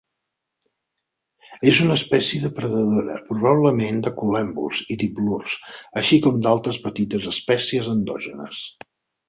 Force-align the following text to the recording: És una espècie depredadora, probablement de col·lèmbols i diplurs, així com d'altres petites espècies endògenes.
És 1.71 1.81
una 1.87 1.97
espècie 2.01 2.39
depredadora, 2.45 3.19
probablement 3.29 4.01
de 4.07 4.13
col·lèmbols 4.23 4.81
i 4.95 4.99
diplurs, 5.05 5.55
així 6.03 6.21
com 6.27 6.43
d'altres 6.49 6.83
petites 6.89 7.31
espècies 7.37 7.95
endògenes. 7.97 8.67